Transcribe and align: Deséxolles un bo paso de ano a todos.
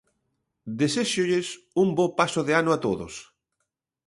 Deséxolles 0.79 1.47
un 1.83 1.87
bo 1.97 2.05
paso 2.19 2.41
de 2.47 2.53
ano 2.61 2.71
a 2.73 2.77
todos. 2.85 3.13